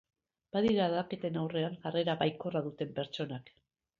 [0.55, 3.53] Badira aldaketen aurrean jarrera baikorra duten pertsonak.